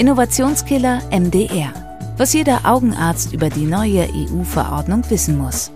[0.00, 1.74] Innovationskiller MDR.
[2.16, 5.70] Was jeder Augenarzt über die neue EU-Verordnung wissen muss.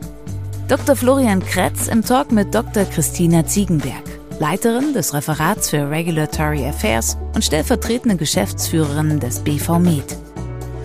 [0.66, 0.96] Dr.
[0.96, 2.86] Florian Kretz im Talk mit Dr.
[2.86, 4.02] Christina Ziegenberg,
[4.40, 10.16] Leiterin des Referats für Regulatory Affairs und stellvertretende Geschäftsführerin des BV Med.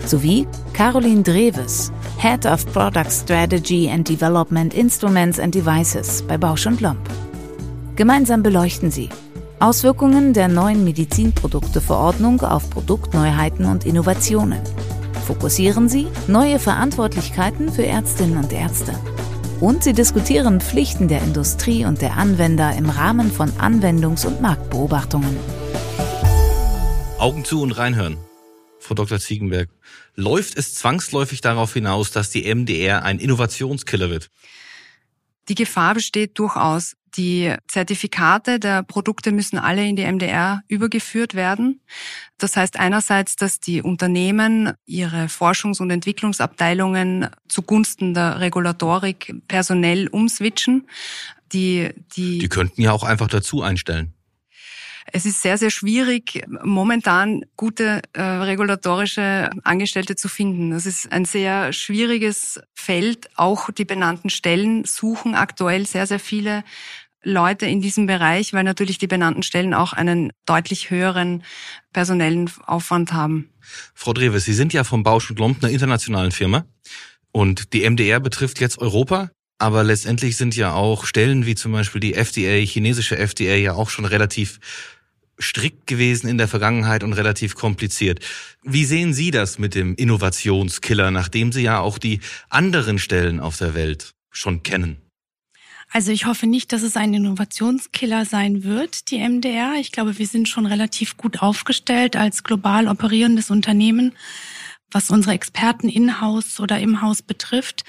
[0.04, 6.82] Sowie Caroline Dreves, Head of Product Strategy and Development Instruments and Devices bei Bausch und
[6.82, 7.08] Lomb.
[7.96, 9.08] Gemeinsam beleuchten sie
[9.60, 14.62] Auswirkungen der neuen Medizinprodukteverordnung auf Produktneuheiten und Innovationen.
[15.26, 18.98] Fokussieren sie neue Verantwortlichkeiten für Ärztinnen und Ärzte
[19.60, 25.36] und sie diskutieren Pflichten der Industrie und der Anwender im Rahmen von Anwendungs- und Marktbeobachtungen.
[27.18, 28.16] Augen zu und reinhören.
[28.78, 29.18] Frau Dr.
[29.18, 29.68] Ziegenberg,
[30.16, 34.30] läuft es zwangsläufig darauf hinaus, dass die MDR ein Innovationskiller wird?
[35.48, 36.96] Die Gefahr besteht durchaus.
[37.16, 41.80] Die Zertifikate der Produkte müssen alle in die MDR übergeführt werden.
[42.38, 50.86] Das heißt einerseits, dass die Unternehmen ihre Forschungs- und Entwicklungsabteilungen zugunsten der Regulatorik personell umswitchen.
[51.52, 54.14] Die, die, die könnten ja auch einfach dazu einstellen.
[55.12, 60.70] Es ist sehr, sehr schwierig, momentan gute äh, regulatorische Angestellte zu finden.
[60.70, 63.28] Das ist ein sehr schwieriges Feld.
[63.36, 66.64] Auch die benannten Stellen suchen aktuell sehr, sehr viele
[67.22, 71.42] Leute in diesem Bereich, weil natürlich die benannten Stellen auch einen deutlich höheren
[71.92, 73.50] personellen Aufwand haben.
[73.94, 76.64] Frau Dreves, Sie sind ja vom Bausch und Lomb einer internationalen Firma
[77.32, 79.30] und die MDR betrifft jetzt Europa.
[79.58, 83.90] Aber letztendlich sind ja auch Stellen wie zum Beispiel die FDA, chinesische FDA, ja auch
[83.90, 84.58] schon relativ
[85.40, 88.20] strikt gewesen in der Vergangenheit und relativ kompliziert.
[88.62, 93.56] Wie sehen Sie das mit dem Innovationskiller, nachdem Sie ja auch die anderen Stellen auf
[93.56, 94.98] der Welt schon kennen?
[95.92, 99.74] Also ich hoffe nicht, dass es ein Innovationskiller sein wird, die MDR.
[99.80, 104.12] Ich glaube, wir sind schon relativ gut aufgestellt als global operierendes Unternehmen,
[104.92, 107.84] was unsere Experten in-house oder im Haus betrifft.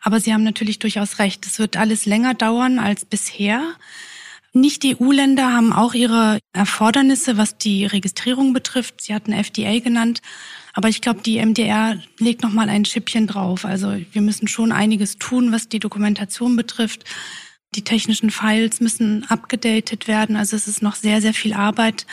[0.00, 1.46] Aber Sie haben natürlich durchaus recht.
[1.46, 3.62] Es wird alles länger dauern als bisher.
[4.60, 9.02] Nicht-EU-Länder haben auch ihre Erfordernisse, was die Registrierung betrifft.
[9.02, 10.22] Sie hatten FDA genannt.
[10.72, 13.64] Aber ich glaube, die MDR legt noch mal ein Schippchen drauf.
[13.64, 17.04] Also wir müssen schon einiges tun, was die Dokumentation betrifft.
[17.74, 20.36] Die technischen Files müssen abgedatet werden.
[20.36, 22.06] Also es ist noch sehr, sehr viel Arbeit,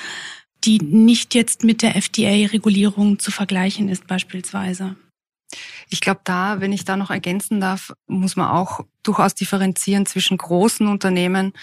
[0.64, 4.96] die nicht jetzt mit der FDA-Regulierung zu vergleichen ist beispielsweise.
[5.90, 10.38] Ich glaube, da, wenn ich da noch ergänzen darf, muss man auch durchaus differenzieren zwischen
[10.38, 11.54] großen Unternehmen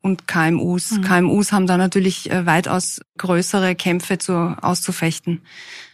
[0.00, 0.92] und KMUs.
[0.92, 1.02] Mhm.
[1.02, 5.42] KMUs haben da natürlich äh, weitaus größere Kämpfe zu, auszufechten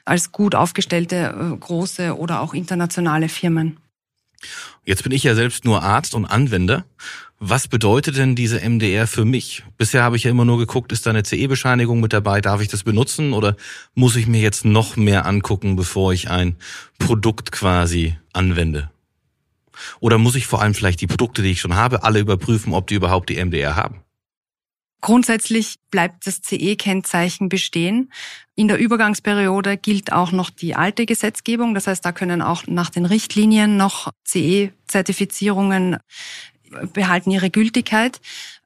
[0.04, 3.78] als gut aufgestellte äh, große oder auch internationale Firmen.
[4.86, 6.84] Jetzt bin ich ja selbst nur Arzt und Anwender.
[7.40, 9.64] Was bedeutet denn diese MDR für mich?
[9.76, 12.40] Bisher habe ich ja immer nur geguckt, ist da eine CE-Bescheinigung mit dabei?
[12.40, 13.56] Darf ich das benutzen oder
[13.94, 16.54] muss ich mir jetzt noch mehr angucken, bevor ich ein
[16.98, 18.88] Produkt quasi anwende?
[19.98, 22.86] Oder muss ich vor allem vielleicht die Produkte, die ich schon habe, alle überprüfen, ob
[22.86, 24.05] die überhaupt die MDR haben?
[25.00, 28.10] Grundsätzlich bleibt das CE-Kennzeichen bestehen.
[28.54, 31.74] In der Übergangsperiode gilt auch noch die alte Gesetzgebung.
[31.74, 35.98] Das heißt, da können auch nach den Richtlinien noch CE-Zertifizierungen
[36.92, 38.20] behalten ihre Gültigkeit.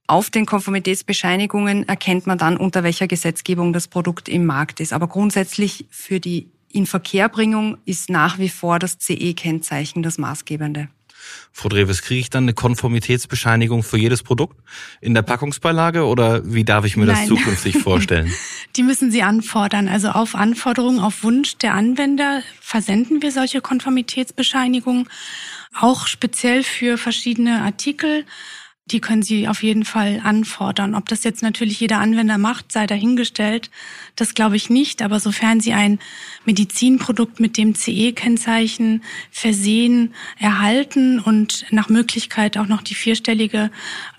[0.06, 4.92] Auf den Konformitätsbescheinigungen erkennt man dann, unter welcher Gesetzgebung das Produkt im Markt ist.
[4.92, 10.88] Aber grundsätzlich für die Inverkehrbringung ist nach wie vor das CE-Kennzeichen das maßgebende.
[11.52, 14.56] Frau Dreves, kriege ich dann eine Konformitätsbescheinigung für jedes Produkt
[15.00, 17.16] in der Packungsbeilage oder wie darf ich mir Nein.
[17.16, 18.32] das zukünftig vorstellen?
[18.76, 19.88] Die müssen Sie anfordern.
[19.88, 25.08] Also auf Anforderung, auf Wunsch der Anwender versenden wir solche Konformitätsbescheinigungen,
[25.78, 28.24] auch speziell für verschiedene Artikel
[28.90, 30.94] die können Sie auf jeden Fall anfordern.
[30.94, 33.70] Ob das jetzt natürlich jeder Anwender macht, sei dahingestellt.
[34.16, 35.02] Das glaube ich nicht.
[35.02, 35.98] Aber sofern Sie ein
[36.44, 43.70] Medizinprodukt mit dem CE-Kennzeichen versehen, erhalten und nach Möglichkeit auch noch die vierstellige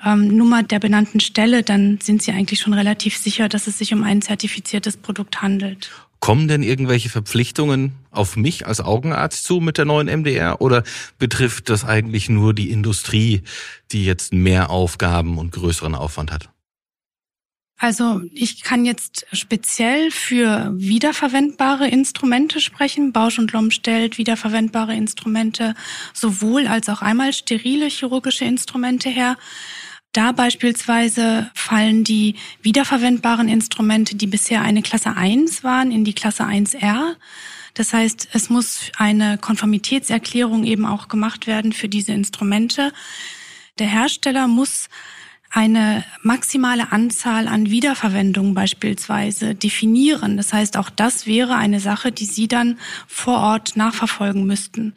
[0.06, 3.94] ähm, Nummer der benannten Stelle, dann sind Sie eigentlich schon relativ sicher, dass es sich
[3.94, 5.92] um ein zertifiziertes Produkt handelt.
[6.22, 10.84] Kommen denn irgendwelche Verpflichtungen auf mich als Augenarzt zu mit der neuen MDR oder
[11.18, 13.42] betrifft das eigentlich nur die Industrie,
[13.92, 16.50] die jetzt mehr Aufgaben und größeren Aufwand hat?
[17.84, 23.12] Also ich kann jetzt speziell für wiederverwendbare Instrumente sprechen.
[23.12, 25.74] Bausch und Lomb stellt wiederverwendbare Instrumente
[26.14, 29.36] sowohl als auch einmal sterile chirurgische Instrumente her.
[30.14, 36.44] Da beispielsweise fallen die wiederverwendbaren Instrumente, die bisher eine Klasse 1 waren, in die Klasse
[36.44, 37.16] 1R.
[37.76, 42.92] Das heißt, es muss eine Konformitätserklärung eben auch gemacht werden für diese Instrumente.
[43.80, 44.90] Der Hersteller muss
[45.54, 50.38] eine maximale Anzahl an Wiederverwendungen beispielsweise definieren.
[50.38, 54.94] Das heißt, auch das wäre eine Sache, die Sie dann vor Ort nachverfolgen müssten.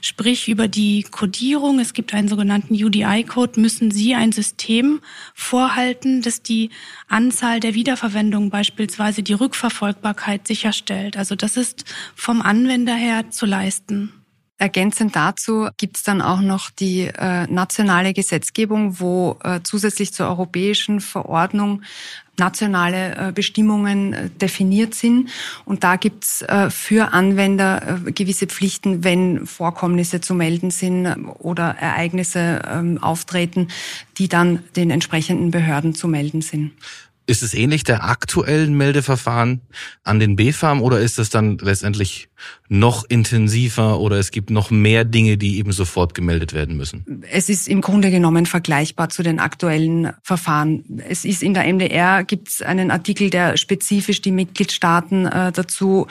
[0.00, 5.00] Sprich, über die Codierung, es gibt einen sogenannten UDI-Code, müssen Sie ein System
[5.34, 6.70] vorhalten, das die
[7.08, 11.18] Anzahl der Wiederverwendungen beispielsweise die Rückverfolgbarkeit sicherstellt.
[11.18, 11.84] Also das ist
[12.14, 14.17] vom Anwender her zu leisten.
[14.58, 20.26] Ergänzend dazu gibt es dann auch noch die äh, nationale Gesetzgebung, wo äh, zusätzlich zur
[20.26, 21.82] europäischen Verordnung
[22.38, 25.30] nationale äh, Bestimmungen äh, definiert sind.
[25.64, 31.06] Und da gibt's äh, für Anwender äh, gewisse Pflichten, wenn Vorkommnisse zu melden sind
[31.38, 33.68] oder Ereignisse ähm, auftreten,
[34.18, 36.72] die dann den entsprechenden Behörden zu melden sind.
[37.28, 39.60] Ist es ähnlich der aktuellen Meldeverfahren
[40.02, 42.30] an den BFAM oder ist es dann letztendlich
[42.70, 47.22] noch intensiver oder es gibt noch mehr Dinge, die eben sofort gemeldet werden müssen?
[47.30, 51.02] Es ist im Grunde genommen vergleichbar zu den aktuellen Verfahren.
[51.06, 56.06] Es ist in der MDR gibt es einen Artikel, der spezifisch die Mitgliedstaaten äh, dazu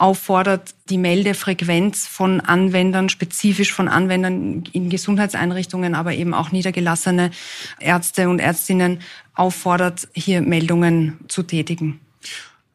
[0.00, 7.30] auffordert, die Meldefrequenz von Anwendern, spezifisch von Anwendern in Gesundheitseinrichtungen, aber eben auch niedergelassene
[7.78, 9.00] Ärzte und Ärztinnen
[9.34, 12.00] auffordert, hier Meldungen zu tätigen.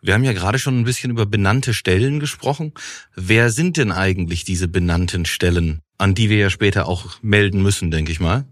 [0.01, 2.73] Wir haben ja gerade schon ein bisschen über benannte Stellen gesprochen.
[3.15, 7.89] Wer sind denn eigentlich diese benannten Stellen, an die wir ja später auch melden müssen,
[7.89, 8.45] denke ich mal?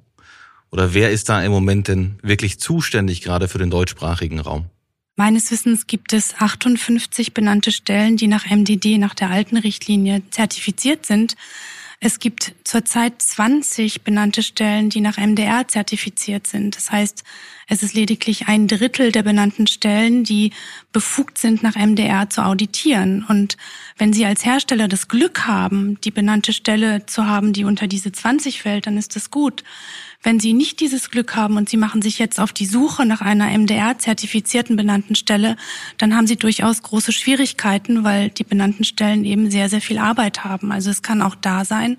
[0.71, 4.65] Oder wer ist da im Moment denn wirklich zuständig gerade für den deutschsprachigen Raum?
[5.15, 11.05] Meines Wissens gibt es 58 benannte Stellen, die nach MDD, nach der alten Richtlinie zertifiziert
[11.05, 11.35] sind.
[11.99, 16.75] Es gibt zurzeit 20 benannte Stellen, die nach MDR zertifiziert sind.
[16.75, 17.23] Das heißt,
[17.67, 20.51] es ist lediglich ein Drittel der benannten Stellen, die
[20.91, 23.25] befugt sind, nach MDR zu auditieren.
[23.27, 23.57] Und
[23.97, 28.11] wenn Sie als Hersteller das Glück haben, die benannte Stelle zu haben, die unter diese
[28.11, 29.63] 20 fällt, dann ist das gut.
[30.21, 33.21] Wenn Sie nicht dieses Glück haben und Sie machen sich jetzt auf die Suche nach
[33.21, 35.57] einer MDR-zertifizierten benannten Stelle,
[35.97, 40.45] dann haben Sie durchaus große Schwierigkeiten, weil die benannten Stellen eben sehr, sehr viel Arbeit
[40.45, 40.71] haben.
[40.71, 41.97] Also es kann auch da sein,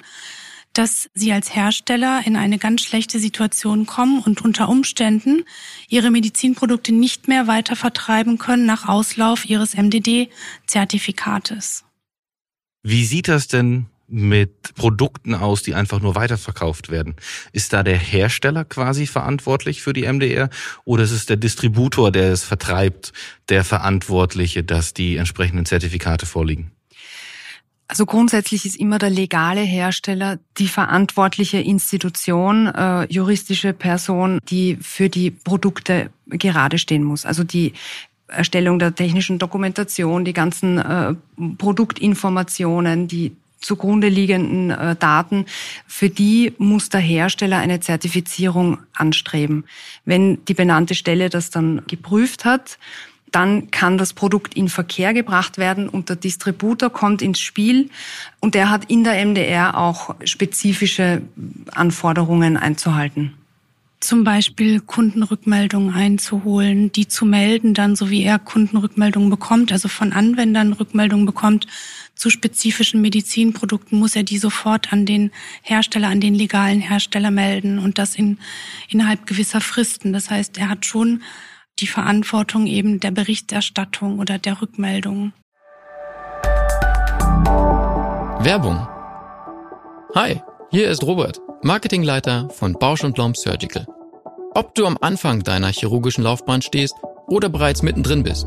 [0.74, 5.44] dass Sie als Hersteller in eine ganz schlechte Situation kommen und unter Umständen
[5.88, 11.84] Ihre Medizinprodukte nicht mehr weiter vertreiben können nach Auslauf Ihres MDD-Zertifikates.
[12.82, 17.16] Wie sieht das denn mit Produkten aus, die einfach nur weiterverkauft werden.
[17.52, 20.50] Ist da der Hersteller quasi verantwortlich für die MDR
[20.84, 23.12] oder ist es der Distributor, der es vertreibt,
[23.48, 26.72] der Verantwortliche, dass die entsprechenden Zertifikate vorliegen?
[27.86, 35.10] Also grundsätzlich ist immer der legale Hersteller die verantwortliche Institution, äh, juristische Person, die für
[35.10, 37.26] die Produkte gerade stehen muss.
[37.26, 37.74] Also die
[38.26, 41.14] Erstellung der technischen Dokumentation, die ganzen äh,
[41.58, 45.46] Produktinformationen, die zugrunde liegenden äh, Daten,
[45.86, 49.64] für die muss der Hersteller eine Zertifizierung anstreben.
[50.04, 52.78] Wenn die benannte Stelle das dann geprüft hat,
[53.34, 57.90] dann kann das Produkt in Verkehr gebracht werden und der Distributor kommt ins Spiel
[58.40, 61.22] und der hat in der MDR auch spezifische
[61.72, 63.34] Anforderungen einzuhalten
[64.04, 70.12] zum Beispiel Kundenrückmeldungen einzuholen, die zu melden, dann so wie er Kundenrückmeldungen bekommt, also von
[70.12, 71.66] Anwendern Rückmeldungen bekommt
[72.14, 75.30] zu spezifischen Medizinprodukten, muss er die sofort an den
[75.62, 78.38] Hersteller, an den legalen Hersteller melden und das in,
[78.88, 80.12] innerhalb gewisser Fristen.
[80.12, 81.22] Das heißt, er hat schon
[81.78, 85.32] die Verantwortung eben der Berichterstattung oder der Rückmeldung.
[88.40, 88.86] Werbung.
[90.14, 90.40] Hi,
[90.70, 93.86] hier ist Robert, Marketingleiter von Bausch Lomb Surgical.
[94.54, 96.94] Ob du am Anfang deiner chirurgischen Laufbahn stehst
[97.26, 98.46] oder bereits mittendrin bist,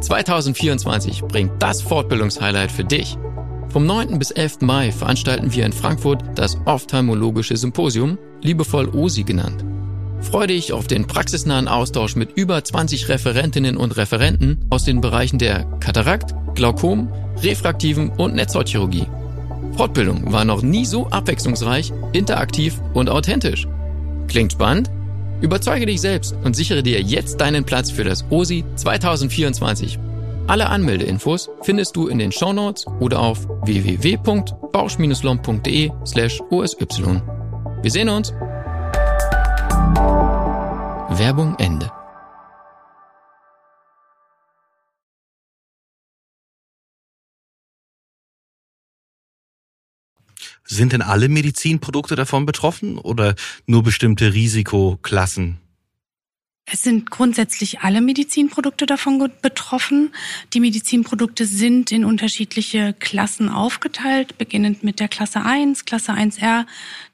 [0.00, 3.16] 2024 bringt das Fortbildungshighlight für dich.
[3.70, 4.18] Vom 9.
[4.18, 4.60] bis 11.
[4.60, 9.64] Mai veranstalten wir in Frankfurt das Ophthalmologische Symposium, liebevoll OSI genannt.
[10.20, 15.38] Freue dich auf den praxisnahen Austausch mit über 20 Referentinnen und Referenten aus den Bereichen
[15.38, 17.10] der Katarakt, Glaukom,
[17.42, 19.06] refraktiven und Netzhautchirurgie.
[19.76, 23.66] Fortbildung war noch nie so abwechslungsreich, interaktiv und authentisch.
[24.26, 24.90] Klingt spannend?
[25.40, 30.00] Überzeuge dich selbst und sichere dir jetzt deinen Platz für das OSI 2024.
[30.48, 36.76] Alle Anmeldeinfos findest du in den Shownotes oder auf www.bausch-lomb.de slash osy.
[37.82, 38.32] Wir sehen uns!
[41.10, 41.90] Werbung Ende.
[50.64, 53.34] Sind denn alle Medizinprodukte davon betroffen oder
[53.66, 55.67] nur bestimmte Risikoklassen?
[56.70, 60.10] Es sind grundsätzlich alle Medizinprodukte davon betroffen.
[60.52, 66.66] Die Medizinprodukte sind in unterschiedliche Klassen aufgeteilt, beginnend mit der Klasse 1, Klasse 1R,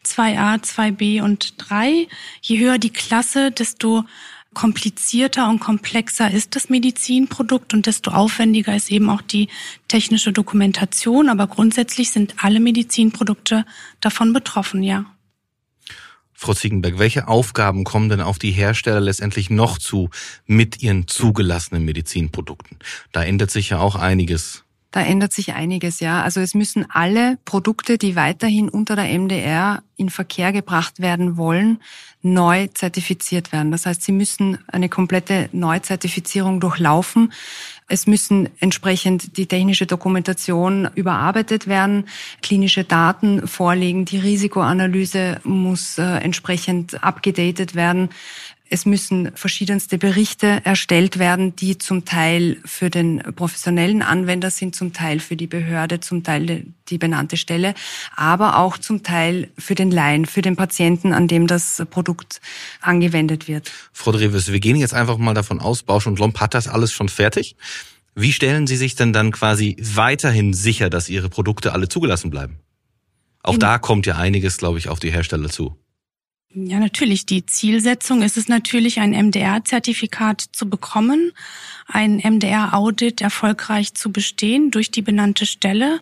[0.05, 2.09] 2a, 2b und 3.
[2.43, 4.05] Je höher die Klasse, desto
[4.55, 9.49] komplizierter und komplexer ist das Medizinprodukt und desto aufwendiger ist eben auch die
[9.87, 11.29] technische Dokumentation.
[11.29, 13.65] Aber grundsätzlich sind alle Medizinprodukte
[14.01, 15.07] davon betroffen, ja.
[16.35, 20.11] Frau Ziegenberg, welche Aufgaben kommen denn auf die Hersteller letztendlich noch zu
[20.47, 22.79] mit ihren zugelassenen Medizinprodukten?
[23.13, 24.64] Da ändert sich ja auch einiges.
[24.95, 26.23] Da ändert sich einiges, ja.
[26.23, 31.81] Also es müssen alle Produkte, die weiterhin unter der MDR in Verkehr gebracht werden wollen,
[32.23, 33.73] neu zertifiziert werden.
[33.73, 37.33] Das heißt, sie müssen eine komplette Neuzertifizierung durchlaufen.
[37.89, 42.07] Es müssen entsprechend die technische Dokumentation überarbeitet werden,
[42.41, 48.11] klinische Daten vorliegen, die Risikoanalyse muss äh, entsprechend abgedatet werden.
[48.75, 54.93] Es müssen verschiedenste Berichte erstellt werden, die zum Teil für den professionellen Anwender sind, zum
[54.93, 57.75] Teil für die Behörde, zum Teil die benannte Stelle,
[58.17, 62.41] aber auch zum Teil für den Laien, für den Patienten, an dem das Produkt
[62.81, 63.71] angewendet wird.
[63.93, 66.91] Frau Dreves, wir gehen jetzt einfach mal davon aus, Bausch und Lomb hat das alles
[66.91, 67.55] schon fertig.
[68.17, 72.59] Wie stellen Sie sich denn dann quasi weiterhin sicher, dass Ihre Produkte alle zugelassen bleiben?
[73.41, 75.79] Auch In da kommt ja einiges, glaube ich, auf die Hersteller zu.
[76.57, 77.27] Ja, natürlich.
[77.27, 81.33] Die Zielsetzung ist es natürlich, ein MDR-Zertifikat zu bekommen,
[81.89, 86.01] ein MDR-Audit erfolgreich zu bestehen durch die benannte Stelle.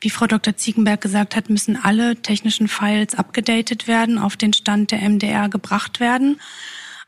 [0.00, 0.56] Wie Frau Dr.
[0.56, 6.00] Ziegenberg gesagt hat, müssen alle technischen Files abgedatet werden, auf den Stand der MDR gebracht
[6.00, 6.40] werden.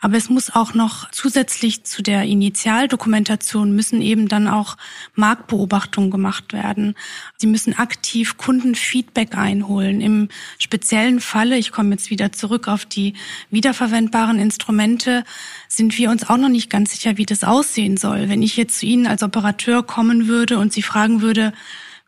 [0.05, 4.77] Aber es muss auch noch zusätzlich zu der Initialdokumentation müssen eben dann auch
[5.15, 6.95] Marktbeobachtungen gemacht werden.
[7.39, 10.03] Sie müssen aktiv Kundenfeedback einholen.
[10.03, 13.15] Im speziellen Falle, ich komme jetzt wieder zurück auf die
[13.51, 15.25] wiederverwendbaren Instrumente,
[15.69, 18.29] sind wir uns auch noch nicht ganz sicher, wie das aussehen soll.
[18.29, 21.55] Wenn ich jetzt zu Ihnen als Operateur kommen würde und Sie fragen würde,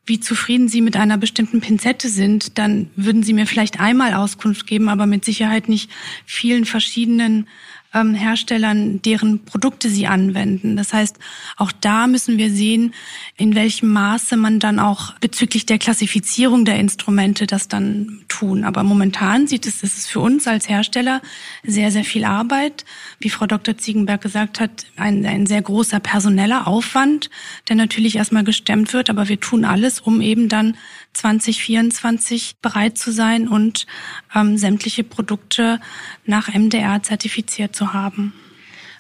[0.05, 4.67] wie zufrieden Sie mit einer bestimmten Pinzette sind, dann würden Sie mir vielleicht einmal Auskunft
[4.67, 5.91] geben, aber mit Sicherheit nicht
[6.27, 7.49] vielen verschiedenen
[7.97, 10.77] ähm, Herstellern, deren Produkte sie anwenden.
[10.77, 11.17] Das heißt,
[11.57, 12.95] auch da müssen wir sehen,
[13.37, 18.65] in welchem Maße man dann auch bezüglich der Klassifizierung der Instrumente das dann tun.
[18.65, 21.23] Aber momentan sieht es, ist es für uns als Hersteller
[21.65, 22.85] sehr, sehr viel Arbeit.
[23.19, 23.79] Wie Frau Dr.
[23.79, 27.31] Ziegenberg gesagt hat, ein, ein sehr großer personeller Aufwand,
[27.69, 29.09] der natürlich erstmal gestemmt wird.
[29.09, 30.77] Aber wir tun alles, um eben dann
[31.17, 33.87] 2024 bereit zu sein und
[34.35, 35.81] ähm, sämtliche Produkte
[36.25, 38.33] nach MDR zertifiziert zu haben.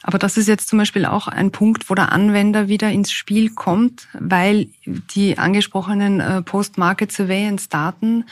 [0.06, 3.50] Aber das ist jetzt zum Beispiel auch ein Punkt, wo der Anwender wieder ins Spiel
[3.50, 8.24] kommt, weil die angesprochenen äh, Post-Market Surveillance-Daten,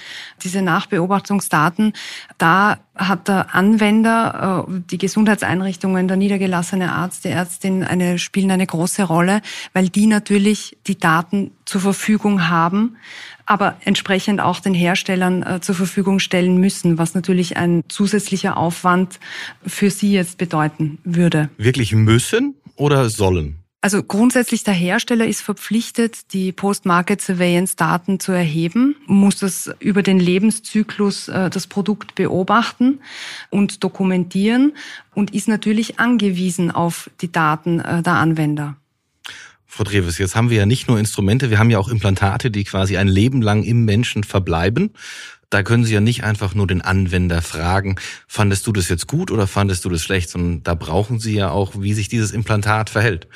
[0.45, 1.93] diese Nachbeobachtungsdaten,
[2.39, 8.69] da hat der Anwender, äh, die Gesundheitseinrichtungen, der niedergelassene Arzt, die Ärztin eine, spielen eine
[8.69, 12.97] große Rolle, weil die natürlich die Daten zur Verfügung haben
[13.47, 19.21] aber entsprechend auch den Herstellern äh, zur Verfügung stellen müssen, was natürlich ein zusätzlicher Aufwand
[19.67, 21.51] für sie jetzt bedeuten würde.
[21.65, 23.65] Wirklich müssen oder sollen?
[23.85, 30.03] Also grundsätzlich der Hersteller ist verpflichtet, die Post-Market Surveillance Daten zu erheben, muss das über
[30.03, 33.01] den Lebenszyklus äh, das Produkt beobachten
[33.51, 34.73] und dokumentieren
[35.15, 38.79] und ist natürlich angewiesen auf die Daten äh, der Anwender.
[39.67, 42.63] Frau Dreves, jetzt haben wir ja nicht nur Instrumente, wir haben ja auch Implantate, die
[42.65, 44.93] quasi ein Leben lang im Menschen verbleiben.
[45.51, 47.97] Da können Sie ja nicht einfach nur den Anwender fragen,
[48.27, 51.51] fandest du das jetzt gut oder fandest du das schlecht, sondern da brauchen Sie ja
[51.51, 53.29] auch, wie sich dieses Implantat verhält.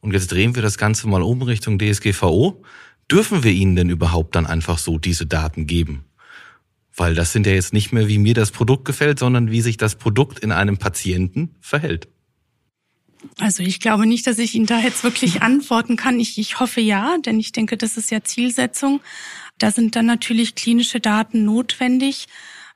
[0.00, 2.62] Und jetzt drehen wir das Ganze mal um Richtung DSGVO.
[3.10, 6.04] Dürfen wir Ihnen denn überhaupt dann einfach so diese Daten geben?
[6.94, 9.76] Weil das sind ja jetzt nicht mehr, wie mir das Produkt gefällt, sondern wie sich
[9.76, 12.08] das Produkt in einem Patienten verhält.
[13.38, 16.18] Also ich glaube nicht, dass ich Ihnen da jetzt wirklich antworten kann.
[16.20, 19.00] Ich, ich hoffe ja, denn ich denke, das ist ja Zielsetzung.
[19.58, 22.26] Da sind dann natürlich klinische Daten notwendig.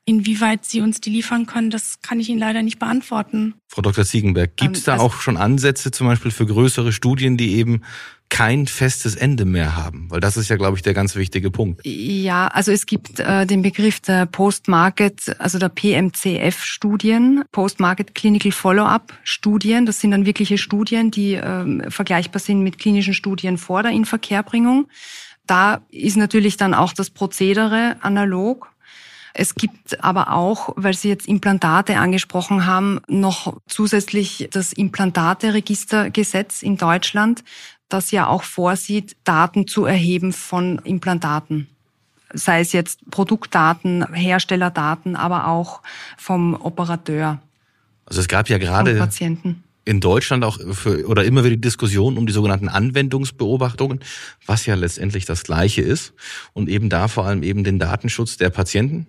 [0.07, 3.55] Inwieweit Sie uns die liefern können, das kann ich Ihnen leider nicht beantworten.
[3.69, 4.03] Frau Dr.
[4.03, 7.83] Siegenberg, gibt es da also, auch schon Ansätze zum Beispiel für größere Studien, die eben
[8.31, 10.07] kein festes Ende mehr haben?
[10.11, 11.83] Weil das ist ja, glaube ich, der ganz wichtige Punkt.
[11.85, 19.85] Ja, also es gibt äh, den Begriff der Post-Market, also der PMCF-Studien, Post-Market Clinical Follow-up-Studien.
[19.85, 24.89] Das sind dann wirkliche Studien, die äh, vergleichbar sind mit klinischen Studien vor der Inverkehrbringung.
[25.47, 28.71] Da ist natürlich dann auch das Prozedere analog.
[29.33, 36.77] Es gibt aber auch, weil Sie jetzt Implantate angesprochen haben, noch zusätzlich das Implantate-Registergesetz in
[36.77, 37.45] Deutschland,
[37.89, 41.69] das ja auch vorsieht, Daten zu erheben von Implantaten.
[42.33, 45.83] sei es jetzt Produktdaten, Herstellerdaten, aber auch
[46.17, 47.41] vom Operateur.
[48.07, 52.17] Also es gab ja gerade Patienten in Deutschland auch für, oder immer wieder die Diskussion
[52.17, 53.99] um die sogenannten Anwendungsbeobachtungen,
[54.47, 56.15] was ja letztendlich das Gleiche ist
[56.53, 59.09] und eben da vor allem eben den Datenschutz der Patienten.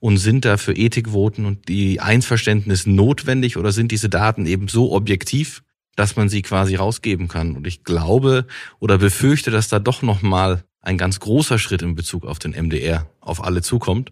[0.00, 4.92] Und sind da für Ethikvoten und die Einverständnis notwendig oder sind diese Daten eben so
[4.92, 5.62] objektiv,
[5.94, 7.56] dass man sie quasi rausgeben kann?
[7.56, 8.46] Und ich glaube
[8.80, 13.08] oder befürchte, dass da doch nochmal ein ganz großer Schritt in Bezug auf den MDR
[13.20, 14.10] auf alle zukommt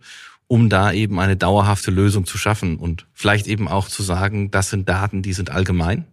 [0.50, 4.69] um da eben eine dauerhafte Lösung zu schaffen und vielleicht eben auch zu sagen, das
[4.69, 6.07] sind Daten, die sind allgemein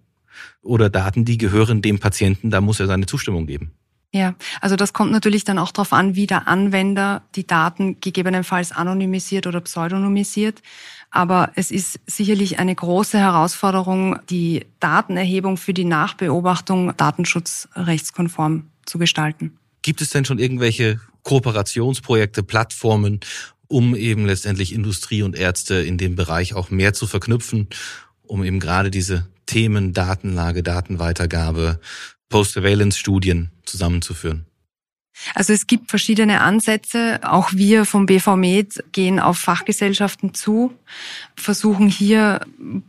[0.62, 3.72] oder Daten, die gehören dem Patienten, da muss er seine Zustimmung geben.
[4.14, 8.72] Ja, also das kommt natürlich dann auch darauf an, wie der Anwender die Daten gegebenenfalls
[8.72, 10.62] anonymisiert oder pseudonymisiert.
[11.10, 19.58] Aber es ist sicherlich eine große Herausforderung, die Datenerhebung für die Nachbeobachtung datenschutzrechtskonform zu gestalten.
[19.82, 23.20] Gibt es denn schon irgendwelche Kooperationsprojekte, Plattformen,
[23.68, 27.68] um eben letztendlich Industrie und Ärzte in dem Bereich auch mehr zu verknüpfen,
[28.24, 31.80] um eben gerade diese Themen Datenlage, Datenweitergabe,
[32.30, 34.46] Post-Surveillance-Studien zusammenzuführen.
[35.34, 37.20] Also es gibt verschiedene Ansätze.
[37.24, 40.74] Auch wir vom BV Med gehen auf Fachgesellschaften zu,
[41.36, 42.42] versuchen hier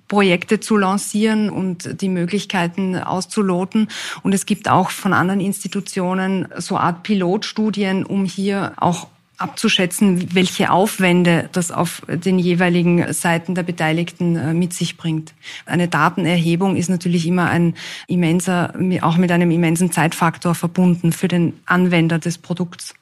[0.09, 3.89] Projekte zu lancieren und die Möglichkeiten auszuloten.
[4.23, 10.71] Und es gibt auch von anderen Institutionen so Art Pilotstudien, um hier auch abzuschätzen, welche
[10.71, 15.33] Aufwände das auf den jeweiligen Seiten der Beteiligten äh, mit sich bringt.
[15.65, 17.75] Eine Datenerhebung ist natürlich immer ein
[18.09, 22.95] immenser, auch mit einem immensen Zeitfaktor verbunden für den Anwender des Produkts.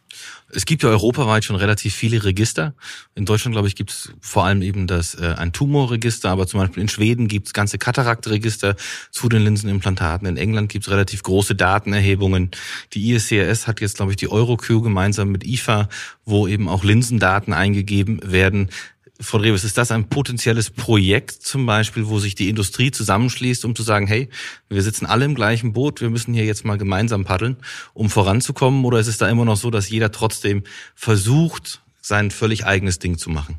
[0.52, 2.74] Es gibt ja europaweit schon relativ viele Register.
[3.14, 6.60] In Deutschland, glaube ich, gibt es vor allem eben das äh, ein Tumorregister, aber zum
[6.60, 8.76] Beispiel in Schweden gibt es ganze Kataraktregister
[9.10, 10.28] zu den Linsenimplantaten.
[10.28, 12.52] In England gibt es relativ große Datenerhebungen.
[12.92, 15.88] Die ISCRS hat jetzt, glaube ich, die EuroQ gemeinsam mit IFA,
[16.24, 18.70] wo eben auch Linsendaten eingegeben werden.
[19.20, 23.74] Frau Dreves, ist das ein potenzielles Projekt zum Beispiel, wo sich die Industrie zusammenschließt, um
[23.74, 24.28] zu sagen, hey,
[24.68, 27.56] wir sitzen alle im gleichen Boot, wir müssen hier jetzt mal gemeinsam paddeln,
[27.94, 28.84] um voranzukommen?
[28.84, 33.16] Oder ist es da immer noch so, dass jeder trotzdem versucht, sein völlig eigenes Ding
[33.16, 33.58] zu machen?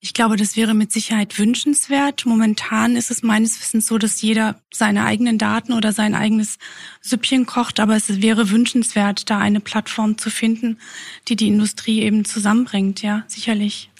[0.00, 2.26] Ich glaube, das wäre mit Sicherheit wünschenswert.
[2.26, 6.58] Momentan ist es meines Wissens so, dass jeder seine eigenen Daten oder sein eigenes
[7.00, 10.76] Süppchen kocht, aber es wäre wünschenswert, da eine Plattform zu finden,
[11.28, 13.90] die die Industrie eben zusammenbringt, ja, sicherlich.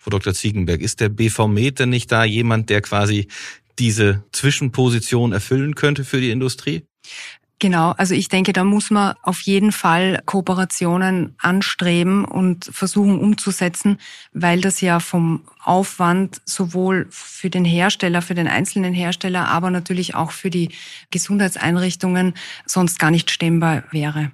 [0.00, 0.32] Frau Dr.
[0.32, 3.28] Ziegenberg, ist der BV Med denn nicht da jemand, der quasi
[3.78, 6.84] diese Zwischenposition erfüllen könnte für die Industrie?
[7.58, 13.98] Genau, also ich denke, da muss man auf jeden Fall Kooperationen anstreben und versuchen umzusetzen,
[14.32, 20.14] weil das ja vom Aufwand sowohl für den Hersteller, für den einzelnen Hersteller, aber natürlich
[20.14, 20.70] auch für die
[21.10, 22.32] Gesundheitseinrichtungen
[22.64, 24.32] sonst gar nicht stemmbar wäre.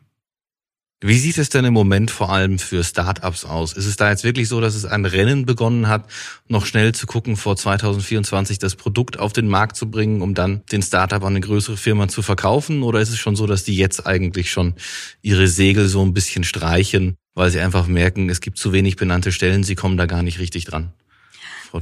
[1.03, 3.75] Wie sieht es denn im Moment vor allem für Startups aus?
[3.75, 6.09] Ist es da jetzt wirklich so, dass es ein Rennen begonnen hat,
[6.49, 10.63] noch schnell zu gucken, vor 2024 das Produkt auf den Markt zu bringen, um dann
[10.73, 12.83] den Startup an eine größere Firma zu verkaufen?
[12.83, 14.73] Oder ist es schon so, dass die jetzt eigentlich schon
[15.21, 19.33] ihre Segel so ein bisschen streichen, weil sie einfach merken, es gibt zu wenig benannte
[19.33, 20.95] Stellen, sie kommen da gar nicht richtig dran?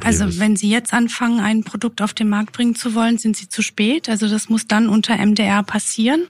[0.03, 3.49] Also wenn Sie jetzt anfangen, ein Produkt auf den Markt bringen zu wollen, sind Sie
[3.49, 4.09] zu spät.
[4.09, 6.27] Also das muss dann unter MDR passieren.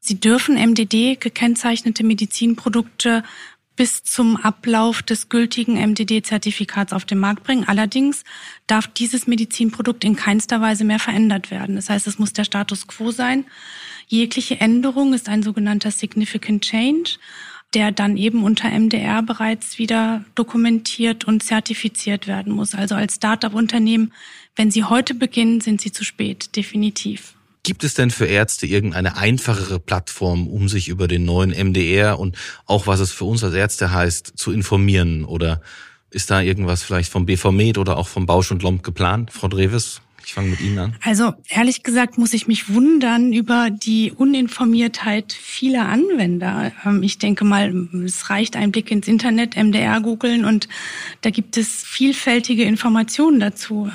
[0.00, 3.22] Sie dürfen MDD gekennzeichnete Medizinprodukte
[3.76, 7.64] bis zum Ablauf des gültigen MDD-Zertifikats auf den Markt bringen.
[7.66, 8.24] Allerdings
[8.66, 11.76] darf dieses Medizinprodukt in keinster Weise mehr verändert werden.
[11.76, 13.46] Das heißt, es muss der Status quo sein.
[14.06, 17.18] Jegliche Änderung ist ein sogenannter Significant Change,
[17.72, 22.74] der dann eben unter MDR bereits wieder dokumentiert und zertifiziert werden muss.
[22.74, 24.12] Also als Start-up-Unternehmen,
[24.56, 27.34] wenn Sie heute beginnen, sind Sie zu spät, definitiv.
[27.62, 32.36] Gibt es denn für Ärzte irgendeine einfachere Plattform, um sich über den neuen MDR und
[32.64, 35.24] auch was es für uns als Ärzte heißt, zu informieren?
[35.24, 35.60] Oder
[36.10, 39.48] ist da irgendwas vielleicht vom BV Med oder auch vom Bausch und Lomb geplant, Frau
[39.48, 40.00] Dreves?
[40.24, 40.96] Ich fange mit Ihnen an.
[41.02, 46.72] Also ehrlich gesagt muss ich mich wundern über die Uninformiertheit vieler Anwender.
[46.84, 50.68] Ähm, ich denke mal, es reicht ein Blick ins Internet, MDR googeln und
[51.22, 53.90] da gibt es vielfältige Informationen dazu.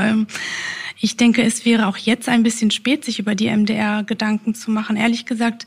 [0.98, 4.72] Ich denke, es wäre auch jetzt ein bisschen spät, sich über die MDR Gedanken zu
[4.72, 4.96] machen.
[4.96, 5.66] Ehrlich gesagt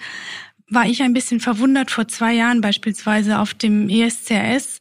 [0.70, 4.80] war ich ein bisschen verwundert vor zwei Jahren beispielsweise auf dem ESCRS,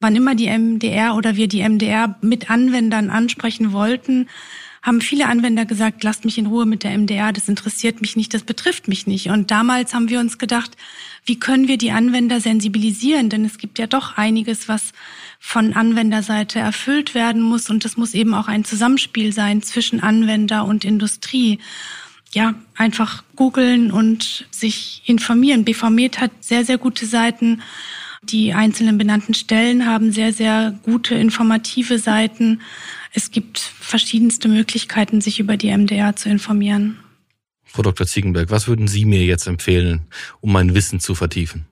[0.00, 4.28] wann immer die MDR oder wir die MDR mit Anwendern ansprechen wollten,
[4.82, 8.34] haben viele Anwender gesagt, lasst mich in Ruhe mit der MDR, das interessiert mich nicht,
[8.34, 9.28] das betrifft mich nicht.
[9.28, 10.72] Und damals haben wir uns gedacht,
[11.24, 13.28] wie können wir die Anwender sensibilisieren?
[13.28, 14.92] Denn es gibt ja doch einiges, was
[15.44, 17.68] von Anwenderseite erfüllt werden muss.
[17.68, 21.58] Und das muss eben auch ein Zusammenspiel sein zwischen Anwender und Industrie.
[22.32, 25.64] Ja, einfach googeln und sich informieren.
[25.64, 27.60] BVMed hat sehr, sehr gute Seiten.
[28.22, 32.62] Die einzelnen benannten Stellen haben sehr, sehr gute informative Seiten.
[33.12, 36.98] Es gibt verschiedenste Möglichkeiten, sich über die MDR zu informieren.
[37.64, 38.06] Frau Dr.
[38.06, 40.02] Ziegenberg, was würden Sie mir jetzt empfehlen,
[40.40, 41.66] um mein Wissen zu vertiefen?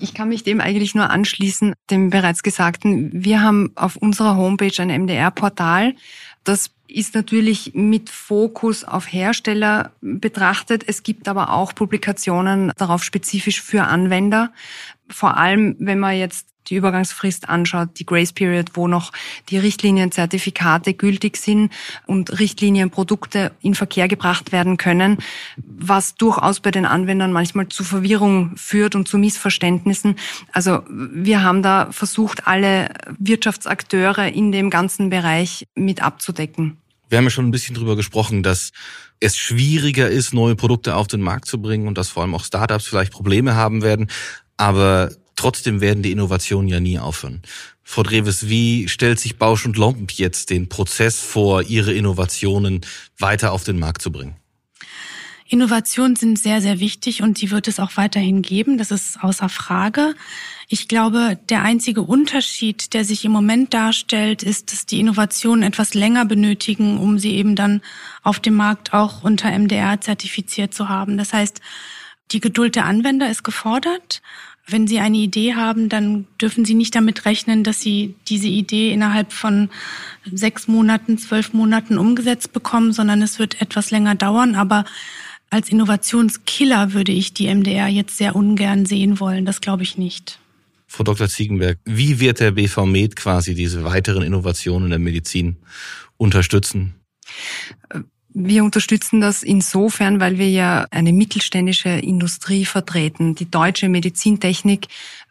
[0.00, 3.10] Ich kann mich dem eigentlich nur anschließen, dem bereits Gesagten.
[3.12, 5.94] Wir haben auf unserer Homepage ein MDR-Portal.
[6.44, 10.84] Das ist natürlich mit Fokus auf Hersteller betrachtet.
[10.86, 14.52] Es gibt aber auch Publikationen darauf spezifisch für Anwender.
[15.10, 19.12] Vor allem, wenn man jetzt die Übergangsfrist anschaut, die Grace Period, wo noch
[19.48, 21.72] die Richtlinienzertifikate gültig sind
[22.06, 25.18] und Richtlinienprodukte in Verkehr gebracht werden können,
[25.56, 30.16] was durchaus bei den Anwendern manchmal zu Verwirrung führt und zu Missverständnissen.
[30.52, 36.78] Also wir haben da versucht, alle Wirtschaftsakteure in dem ganzen Bereich mit abzudecken.
[37.08, 38.70] Wir haben ja schon ein bisschen drüber gesprochen, dass
[39.20, 42.44] es schwieriger ist, neue Produkte auf den Markt zu bringen und dass vor allem auch
[42.44, 44.08] Startups vielleicht Probleme haben werden.
[44.56, 47.42] Aber Trotzdem werden die Innovationen ja nie aufhören.
[47.84, 52.80] Frau Dreves, wie stellt sich Bausch und Lomb jetzt den Prozess vor, ihre Innovationen
[53.18, 54.34] weiter auf den Markt zu bringen?
[55.46, 58.78] Innovationen sind sehr, sehr wichtig und die wird es auch weiterhin geben.
[58.78, 60.16] Das ist außer Frage.
[60.66, 65.94] Ich glaube, der einzige Unterschied, der sich im Moment darstellt, ist, dass die Innovationen etwas
[65.94, 67.80] länger benötigen, um sie eben dann
[68.24, 71.16] auf dem Markt auch unter MDR zertifiziert zu haben.
[71.16, 71.60] Das heißt,
[72.32, 74.20] die Geduld der Anwender ist gefordert.
[74.70, 78.92] Wenn Sie eine Idee haben, dann dürfen Sie nicht damit rechnen, dass Sie diese Idee
[78.92, 79.70] innerhalb von
[80.30, 84.54] sechs Monaten, zwölf Monaten umgesetzt bekommen, sondern es wird etwas länger dauern.
[84.54, 84.84] Aber
[85.50, 89.46] als Innovationskiller würde ich die MDR jetzt sehr ungern sehen wollen.
[89.46, 90.38] Das glaube ich nicht.
[90.86, 91.28] Frau Dr.
[91.28, 95.56] Ziegenberg, wie wird der BV Med quasi diese weiteren Innovationen der Medizin
[96.16, 96.94] unterstützen?
[98.34, 103.34] Wir unterstützen das insofern, weil wir ja eine mittelständische Industrie vertreten.
[103.34, 104.88] Die deutsche Medizintechnik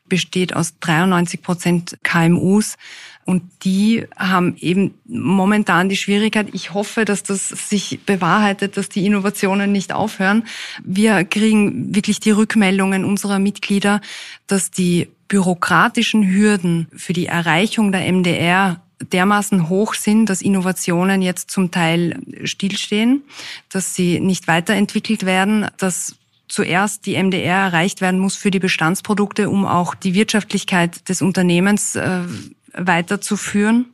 [0.10, 2.76] besteht aus 93 Prozent KMUs.
[3.26, 9.06] Und die haben eben momentan die Schwierigkeit, ich hoffe, dass das sich bewahrheitet, dass die
[9.06, 10.46] Innovationen nicht aufhören.
[10.84, 14.00] Wir kriegen wirklich die Rückmeldungen unserer Mitglieder,
[14.48, 21.52] dass die bürokratischen Hürden für die Erreichung der MDR dermaßen hoch sind, dass Innovationen jetzt
[21.52, 23.24] zum Teil stillstehen,
[23.70, 26.16] dass sie nicht weiterentwickelt werden, dass
[26.48, 31.96] zuerst die MDR erreicht werden muss für die Bestandsprodukte, um auch die Wirtschaftlichkeit des Unternehmens
[31.96, 32.22] äh,
[32.74, 33.86] weiterzuführen.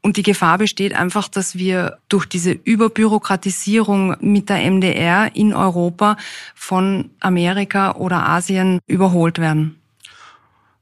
[0.00, 6.16] Und die Gefahr besteht einfach, dass wir durch diese Überbürokratisierung mit der MDR in Europa
[6.54, 9.79] von Amerika oder Asien überholt werden.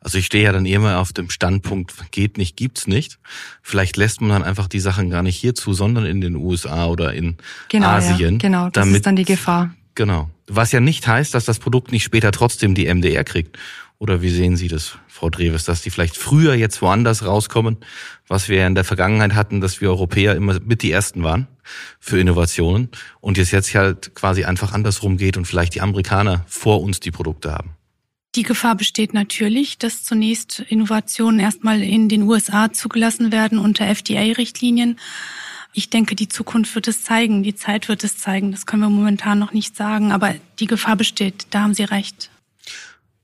[0.09, 3.19] Also ich stehe ja dann immer auf dem Standpunkt, geht nicht, gibt's nicht.
[3.61, 6.87] Vielleicht lässt man dann einfach die Sachen gar nicht hier zu, sondern in den USA
[6.87, 7.37] oder in
[7.69, 8.37] genau, Asien.
[8.37, 9.75] Ja, genau, das damit, ist dann die Gefahr.
[9.97, 10.31] Genau.
[10.47, 13.59] Was ja nicht heißt, dass das Produkt nicht später trotzdem die MDR kriegt.
[13.99, 17.77] Oder wie sehen Sie das, Frau Dreves, dass die vielleicht früher jetzt woanders rauskommen,
[18.29, 21.49] was wir ja in der Vergangenheit hatten, dass wir Europäer immer mit die Ersten waren
[22.01, 22.89] für Innovationen
[23.21, 27.11] und jetzt jetzt halt quasi einfach andersrum geht und vielleicht die Amerikaner vor uns die
[27.11, 27.75] Produkte haben.
[28.35, 34.99] Die Gefahr besteht natürlich, dass zunächst Innovationen erstmal in den USA zugelassen werden unter FDA-Richtlinien.
[35.73, 38.53] Ich denke, die Zukunft wird es zeigen, die Zeit wird es zeigen.
[38.53, 41.47] Das können wir momentan noch nicht sagen, aber die Gefahr besteht.
[41.51, 42.31] Da haben Sie recht.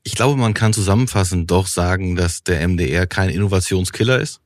[0.07, 4.39] Ich glaube, man kann zusammenfassend doch sagen, dass der MDR kein Innovationskiller ist,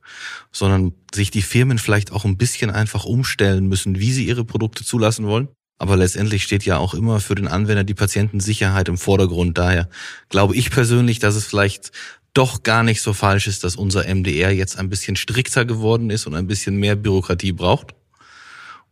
[0.50, 4.84] sondern sich die Firmen vielleicht auch ein bisschen einfach umstellen müssen, wie sie ihre Produkte
[4.84, 5.48] zulassen wollen.
[5.80, 9.56] Aber letztendlich steht ja auch immer für den Anwender die Patientensicherheit im Vordergrund.
[9.56, 9.88] Daher
[10.28, 11.90] glaube ich persönlich, dass es vielleicht
[12.34, 16.26] doch gar nicht so falsch ist, dass unser MDR jetzt ein bisschen strikter geworden ist
[16.26, 17.94] und ein bisschen mehr Bürokratie braucht.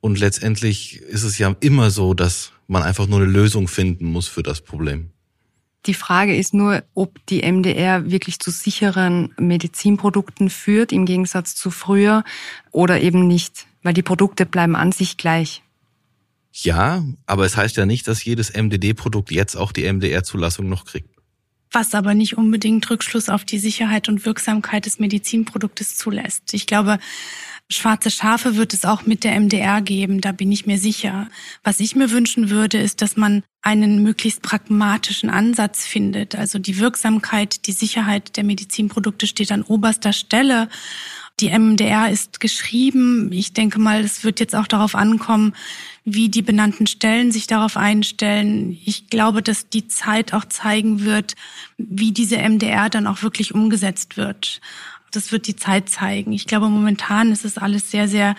[0.00, 4.26] Und letztendlich ist es ja immer so, dass man einfach nur eine Lösung finden muss
[4.26, 5.10] für das Problem.
[5.84, 11.70] Die Frage ist nur, ob die MDR wirklich zu sicheren Medizinprodukten führt, im Gegensatz zu
[11.70, 12.24] früher,
[12.70, 15.62] oder eben nicht, weil die Produkte bleiben an sich gleich.
[16.62, 21.10] Ja, aber es heißt ja nicht, dass jedes MDD-Produkt jetzt auch die MDR-Zulassung noch kriegt.
[21.70, 26.54] Was aber nicht unbedingt Rückschluss auf die Sicherheit und Wirksamkeit des Medizinproduktes zulässt.
[26.54, 26.98] Ich glaube,
[27.68, 31.28] schwarze Schafe wird es auch mit der MDR geben, da bin ich mir sicher.
[31.62, 36.34] Was ich mir wünschen würde, ist, dass man einen möglichst pragmatischen Ansatz findet.
[36.34, 40.68] Also die Wirksamkeit, die Sicherheit der Medizinprodukte steht an oberster Stelle.
[41.40, 43.30] Die MDR ist geschrieben.
[43.32, 45.54] Ich denke mal, es wird jetzt auch darauf ankommen,
[46.04, 48.76] wie die benannten Stellen sich darauf einstellen.
[48.84, 51.36] Ich glaube, dass die Zeit auch zeigen wird,
[51.76, 54.60] wie diese MDR dann auch wirklich umgesetzt wird.
[55.12, 56.32] Das wird die Zeit zeigen.
[56.32, 58.34] Ich glaube, momentan ist es alles sehr, sehr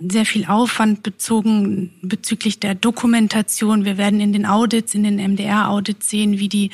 [0.00, 3.84] sehr viel Aufwand bezogen bezüglich der Dokumentation.
[3.84, 6.70] Wir werden in den Audits, in den MDR-Audits sehen, wie die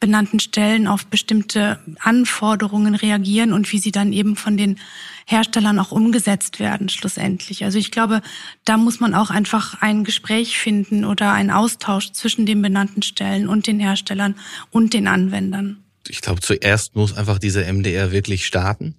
[0.00, 4.78] benannten Stellen auf bestimmte Anforderungen reagieren und wie sie dann eben von den
[5.26, 7.64] Herstellern auch umgesetzt werden schlussendlich.
[7.64, 8.22] Also ich glaube,
[8.64, 13.48] da muss man auch einfach ein Gespräch finden oder einen Austausch zwischen den benannten Stellen
[13.48, 14.34] und den Herstellern
[14.70, 15.82] und den Anwendern.
[16.08, 18.94] Ich glaube, zuerst muss einfach diese MDR wirklich starten,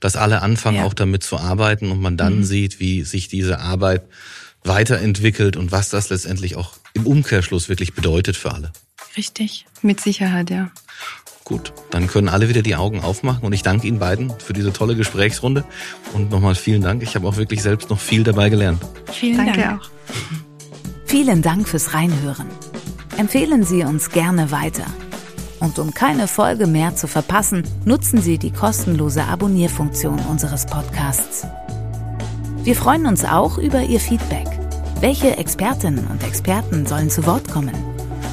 [0.00, 0.84] dass alle anfangen, ja.
[0.84, 2.44] auch damit zu arbeiten und man dann mhm.
[2.44, 4.02] sieht, wie sich diese Arbeit
[4.64, 8.72] weiterentwickelt und was das letztendlich auch im Umkehrschluss wirklich bedeutet für alle.
[9.16, 10.70] Richtig, mit Sicherheit, ja.
[11.44, 14.72] Gut, dann können alle wieder die Augen aufmachen und ich danke Ihnen beiden für diese
[14.72, 15.64] tolle Gesprächsrunde
[16.12, 17.04] und nochmal vielen Dank.
[17.04, 18.82] Ich habe auch wirklich selbst noch viel dabei gelernt.
[19.12, 19.54] Vielen Dank.
[19.54, 19.90] Dank auch.
[21.04, 22.48] Vielen Dank fürs Reinhören.
[23.16, 24.86] Empfehlen Sie uns gerne weiter.
[25.60, 31.46] Und um keine Folge mehr zu verpassen, nutzen Sie die kostenlose Abonnierfunktion unseres Podcasts.
[32.62, 34.46] Wir freuen uns auch über Ihr Feedback.
[35.00, 37.74] Welche Expertinnen und Experten sollen zu Wort kommen?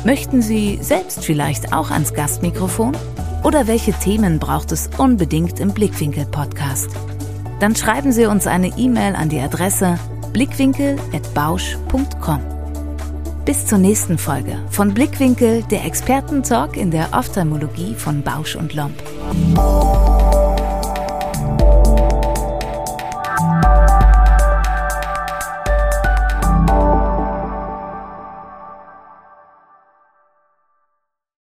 [0.06, 2.96] Möchten Sie selbst vielleicht auch ans Gastmikrofon?
[3.44, 6.90] Oder welche Themen braucht es unbedingt im Blickwinkel-Podcast?
[7.60, 10.00] Dann schreiben Sie uns eine E-Mail an die Adresse
[10.34, 12.53] blickwinkel.bausch.com.
[13.46, 19.04] Bis zur nächsten Folge von Blickwinkel, der Expertentalk in der Ophthalmologie von Bausch und Lomb.